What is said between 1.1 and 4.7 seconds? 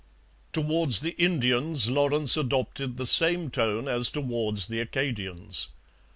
Indians Lawrence adopted the same tone as towards